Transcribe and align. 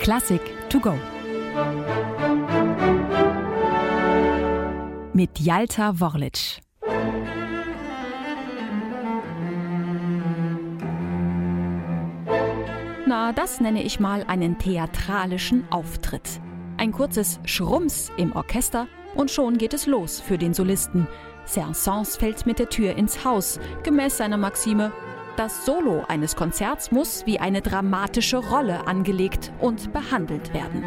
Klassik 0.00 0.40
to 0.68 0.80
go. 0.80 0.94
Mit 5.12 5.38
Jalta 5.38 5.98
Worlic. 6.00 6.60
Na, 13.06 13.32
das 13.32 13.60
nenne 13.60 13.82
ich 13.82 14.00
mal 14.00 14.24
einen 14.24 14.58
theatralischen 14.58 15.64
Auftritt. 15.70 16.40
Ein 16.76 16.92
kurzes 16.92 17.40
Schrums 17.44 18.10
im 18.16 18.34
Orchester 18.34 18.88
und 19.14 19.30
schon 19.30 19.58
geht 19.58 19.74
es 19.74 19.86
los 19.86 20.20
für 20.20 20.38
den 20.38 20.54
Solisten. 20.54 21.06
Saint-Saëns 21.46 22.18
fällt 22.18 22.46
mit 22.46 22.58
der 22.58 22.68
Tür 22.68 22.96
ins 22.96 23.24
Haus, 23.24 23.60
gemäß 23.82 24.16
seiner 24.16 24.36
Maxime 24.36 24.92
das 25.36 25.64
Solo 25.64 26.04
eines 26.08 26.36
Konzerts 26.36 26.90
muss 26.90 27.26
wie 27.26 27.40
eine 27.40 27.60
dramatische 27.60 28.38
Rolle 28.38 28.86
angelegt 28.86 29.52
und 29.60 29.92
behandelt 29.92 30.54
werden. 30.54 30.84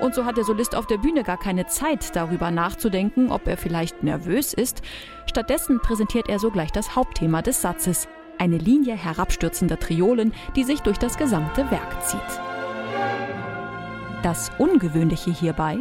Und 0.00 0.14
so 0.14 0.24
hat 0.24 0.36
der 0.36 0.44
Solist 0.44 0.76
auf 0.76 0.86
der 0.86 0.98
Bühne 0.98 1.24
gar 1.24 1.36
keine 1.36 1.66
Zeit, 1.66 2.14
darüber 2.14 2.52
nachzudenken, 2.52 3.32
ob 3.32 3.48
er 3.48 3.56
vielleicht 3.56 4.04
nervös 4.04 4.54
ist. 4.54 4.82
Stattdessen 5.26 5.80
präsentiert 5.80 6.28
er 6.28 6.38
sogleich 6.38 6.70
das 6.70 6.94
Hauptthema 6.94 7.42
des 7.42 7.60
Satzes, 7.60 8.06
eine 8.38 8.58
Linie 8.58 8.96
herabstürzender 8.96 9.78
Triolen, 9.78 10.32
die 10.54 10.64
sich 10.64 10.80
durch 10.80 10.98
das 10.98 11.16
gesamte 11.16 11.70
Werk 11.70 12.04
zieht. 12.04 12.20
Das 14.22 14.50
Ungewöhnliche 14.58 15.30
hierbei, 15.30 15.78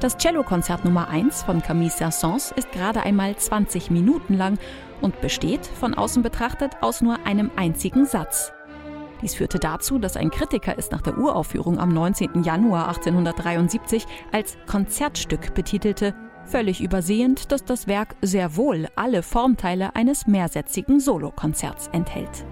das 0.00 0.16
Cellokonzert 0.16 0.84
Nummer 0.84 1.08
1 1.08 1.42
von 1.42 1.60
Camille 1.60 1.90
Saint-Saëns 1.90 2.52
ist 2.56 2.70
gerade 2.70 3.02
einmal 3.02 3.34
20 3.34 3.90
Minuten 3.90 4.34
lang 4.34 4.58
und 5.00 5.20
besteht, 5.20 5.66
von 5.66 5.94
außen 5.94 6.22
betrachtet, 6.22 6.72
aus 6.80 7.00
nur 7.00 7.18
einem 7.26 7.50
einzigen 7.56 8.06
Satz. 8.06 8.52
Dies 9.22 9.34
führte 9.34 9.58
dazu, 9.58 9.98
dass 9.98 10.16
ein 10.16 10.30
Kritiker 10.30 10.78
es 10.78 10.92
nach 10.92 11.02
der 11.02 11.18
Uraufführung 11.18 11.80
am 11.80 11.88
19. 11.88 12.44
Januar 12.44 12.86
1873 12.88 14.06
als 14.30 14.56
Konzertstück 14.66 15.54
betitelte 15.54 16.14
völlig 16.48 16.80
übersehend, 16.80 17.52
dass 17.52 17.64
das 17.64 17.86
Werk 17.86 18.16
sehr 18.22 18.56
wohl 18.56 18.88
alle 18.96 19.22
Formteile 19.22 19.94
eines 19.94 20.26
mehrsätzigen 20.26 21.00
Solokonzerts 21.00 21.88
enthält. 21.92 22.44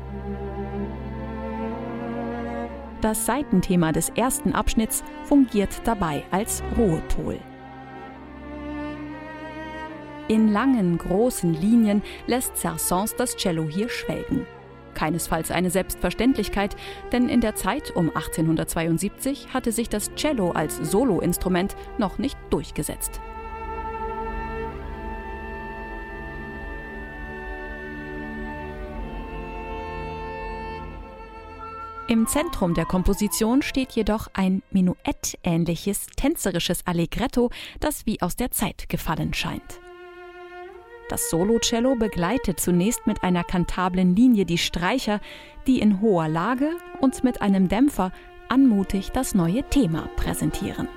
Das 3.01 3.27
Seitenthema 3.27 3.93
des 3.93 4.11
ersten 4.11 4.53
Abschnitts 4.53 5.05
fungiert 5.25 5.83
dabei 5.85 6.25
als 6.31 6.63
Ruhepol. 6.77 7.39
In 10.29 10.53
langen, 10.53 10.99
großen 10.99 11.55
Linien 11.55 12.03
lässt 12.27 12.57
Saint-Saëns 12.57 13.15
das 13.17 13.37
Cello 13.37 13.69
hier 13.69 13.89
schwelgen. 13.89 14.47
Keinesfalls 14.95 15.51
eine 15.51 15.71
Selbstverständlichkeit, 15.71 16.75
denn 17.13 17.29
in 17.29 17.41
der 17.41 17.55
Zeit 17.55 17.95
um 17.95 18.09
1872 18.09 19.55
hatte 19.55 19.71
sich 19.71 19.89
das 19.89 20.13
Cello 20.17 20.51
als 20.51 20.79
Soloinstrument 20.79 21.77
noch 21.99 22.19
nicht 22.19 22.39
durchgesetzt. 22.51 23.21
Im 32.09 32.29
Zentrum 32.29 32.75
der 32.75 32.85
Komposition 32.85 33.63
steht 33.63 33.91
jedoch 33.93 34.29
ein 34.33 34.63
Menuett-ähnliches 34.71 36.07
tänzerisches 36.15 36.87
Allegretto, 36.87 37.51
das 37.81 38.07
wie 38.07 38.23
aus 38.23 38.37
der 38.37 38.53
Zeit 38.53 38.89
gefallen 38.89 39.35
scheint. 39.35 39.81
Das 41.09 41.31
Solocello 41.31 41.97
begleitet 41.97 42.61
zunächst 42.61 43.09
mit 43.09 43.25
einer 43.25 43.43
kantablen 43.43 44.15
Linie 44.15 44.45
die 44.45 44.59
Streicher, 44.59 45.21
die 45.67 45.81
in 45.81 46.01
hoher 46.01 46.29
Lage 46.29 46.71
und 47.01 47.25
mit 47.25 47.43
einem 47.43 47.69
Dämpfer 47.69 48.13
anmutig 48.49 49.11
das 49.11 49.35
neue 49.35 49.65
Thema 49.69 50.09
präsentieren. 50.15 50.89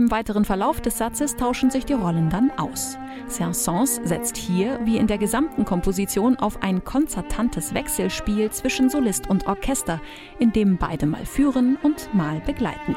Im 0.00 0.10
weiteren 0.10 0.46
Verlauf 0.46 0.80
des 0.80 0.96
Satzes 0.96 1.36
tauschen 1.36 1.70
sich 1.70 1.84
die 1.84 1.92
Rollen 1.92 2.30
dann 2.30 2.50
aus. 2.56 2.96
Saint-Saëns 3.28 4.00
setzt 4.02 4.38
hier, 4.38 4.80
wie 4.84 4.96
in 4.96 5.06
der 5.06 5.18
gesamten 5.18 5.66
Komposition, 5.66 6.36
auf 6.36 6.62
ein 6.62 6.82
konzertantes 6.84 7.74
Wechselspiel 7.74 8.50
zwischen 8.50 8.88
Solist 8.88 9.28
und 9.28 9.46
Orchester, 9.46 10.00
in 10.38 10.54
dem 10.54 10.78
beide 10.78 11.04
mal 11.04 11.26
führen 11.26 11.76
und 11.82 12.14
mal 12.14 12.40
begleiten. 12.40 12.96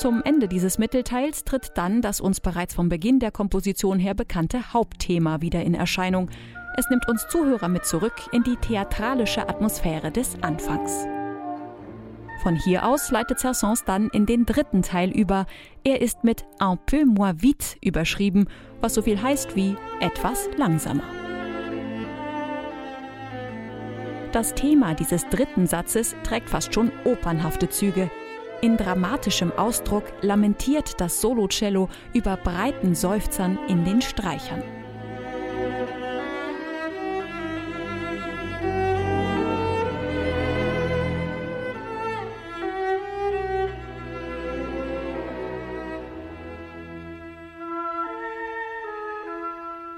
Zum 0.00 0.22
Ende 0.24 0.48
dieses 0.48 0.78
Mittelteils 0.78 1.44
tritt 1.44 1.72
dann 1.74 2.00
das 2.00 2.22
uns 2.22 2.40
bereits 2.40 2.72
vom 2.72 2.88
Beginn 2.88 3.18
der 3.18 3.30
Komposition 3.30 3.98
her 3.98 4.14
bekannte 4.14 4.72
Hauptthema 4.72 5.42
wieder 5.42 5.62
in 5.62 5.74
Erscheinung. 5.74 6.30
Es 6.78 6.88
nimmt 6.88 7.06
uns 7.06 7.28
Zuhörer 7.28 7.68
mit 7.68 7.84
zurück 7.84 8.14
in 8.32 8.42
die 8.42 8.56
theatralische 8.56 9.46
Atmosphäre 9.46 10.10
des 10.10 10.42
Anfangs. 10.42 11.06
Von 12.42 12.56
hier 12.56 12.86
aus 12.86 13.10
leitet 13.10 13.40
Saint-Saëns 13.40 13.84
dann 13.84 14.08
in 14.08 14.24
den 14.24 14.46
dritten 14.46 14.80
Teil 14.80 15.10
über. 15.10 15.44
Er 15.84 16.00
ist 16.00 16.24
mit 16.24 16.46
Un 16.62 16.78
peu 16.86 17.04
moins 17.04 17.42
vite 17.42 17.76
überschrieben, 17.84 18.48
was 18.80 18.94
so 18.94 19.02
viel 19.02 19.20
heißt 19.20 19.54
wie 19.54 19.76
etwas 20.00 20.48
langsamer. 20.56 21.04
Das 24.32 24.54
Thema 24.54 24.94
dieses 24.94 25.28
dritten 25.28 25.66
Satzes 25.66 26.16
trägt 26.22 26.48
fast 26.48 26.72
schon 26.72 26.90
opernhafte 27.04 27.68
Züge. 27.68 28.10
In 28.62 28.76
dramatischem 28.76 29.52
Ausdruck 29.52 30.04
lamentiert 30.20 31.00
das 31.00 31.22
Solocello 31.22 31.88
über 32.12 32.36
breiten 32.36 32.94
Seufzern 32.94 33.58
in 33.68 33.86
den 33.86 34.02
Streichern. 34.02 34.62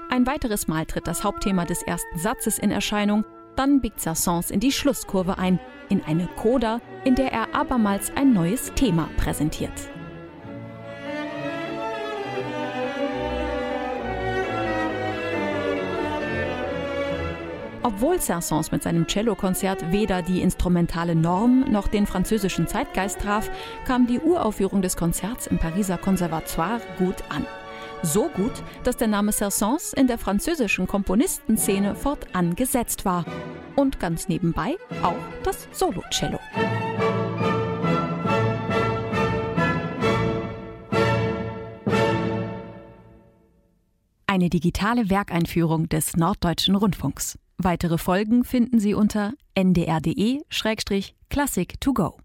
Ein 0.09 0.25
weiteres 0.25 0.67
Mal 0.69 0.85
tritt 0.85 1.07
das 1.07 1.25
Hauptthema 1.25 1.65
des 1.65 1.81
ersten 1.81 2.17
Satzes 2.17 2.59
in 2.59 2.71
Erscheinung, 2.71 3.25
dann 3.55 3.81
biegt 3.81 3.99
Saint-Saëns 3.99 4.51
in 4.51 4.59
die 4.59 4.71
Schlusskurve 4.71 5.37
ein, 5.37 5.59
in 5.89 6.03
eine 6.03 6.27
Coda, 6.27 6.81
in 7.03 7.15
der 7.15 7.31
er 7.31 7.53
abermals 7.53 8.11
ein 8.15 8.33
neues 8.33 8.73
Thema 8.73 9.09
präsentiert. 9.17 9.71
Obwohl 17.85 18.21
Saint-Saëns 18.21 18.71
mit 18.71 18.81
seinem 18.81 19.07
Cellokonzert 19.09 19.91
weder 19.91 20.21
die 20.21 20.41
instrumentale 20.41 21.15
Norm 21.15 21.65
noch 21.69 21.89
den 21.89 22.07
französischen 22.07 22.65
Zeitgeist 22.65 23.19
traf, 23.19 23.51
kam 23.85 24.07
die 24.07 24.19
Uraufführung 24.19 24.81
des 24.81 24.95
Konzerts 24.95 25.47
im 25.47 25.59
Pariser 25.59 25.97
Conservatoire 25.97 26.79
gut 26.97 27.17
an. 27.27 27.45
So 28.03 28.27
gut, 28.27 28.51
dass 28.83 28.97
der 28.97 29.07
Name 29.07 29.31
Saint-Saëns 29.31 29.95
in 29.95 30.07
der 30.07 30.17
französischen 30.17 30.87
Komponistenszene 30.87 31.95
fortan 31.95 32.55
gesetzt 32.55 33.05
war. 33.05 33.23
Und 33.77 33.97
ganz 33.99 34.27
nebenbei 34.27 34.75
auch 35.01 35.15
das 35.43 35.69
Solo-Cello. 35.71 36.37
Eine 44.27 44.49
digitale 44.49 45.09
Werkeinführung 45.09 45.87
des 45.87 46.17
Norddeutschen 46.17 46.75
Rundfunks. 46.75 47.39
Weitere 47.57 47.97
Folgen 47.97 48.43
finden 48.43 48.79
Sie 48.79 48.95
unter 48.95 49.31
ndr.de-classic 49.55 51.79
to 51.79 51.93
go. 51.93 52.17